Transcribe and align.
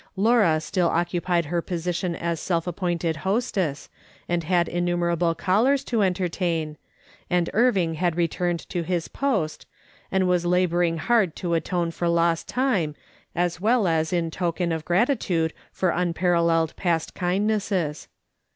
Laura 0.15 0.59
still 0.59 0.87
occupied 0.87 1.45
her 1.45 1.61
position 1.61 2.15
as 2.15 2.39
self 2.39 2.65
appointed 2.65 3.17
hostess, 3.17 3.87
and 4.27 4.43
had 4.45 4.67
innumerable 4.67 5.35
callers 5.35 5.83
to 5.83 6.01
entertain, 6.01 6.75
and 7.29 7.51
Irving 7.53 7.93
had 7.93 8.15
returned 8.15 8.67
to 8.69 8.81
his 8.81 9.07
post, 9.07 9.67
and 10.11 10.27
was 10.27 10.43
labouring 10.43 10.97
hard 10.97 11.35
to 11.35 11.53
atone 11.53 11.91
for 11.91 12.07
lost 12.09 12.47
time, 12.47 12.95
as 13.35 13.61
well 13.61 13.87
as 13.87 14.11
in 14.11 14.31
token 14.31 14.71
of 14.71 14.85
gratitude 14.85 15.53
for 15.71 15.91
unparalleled 15.91 16.75
past 16.75 17.13
kind 17.13 17.45
nesses. 17.45 18.07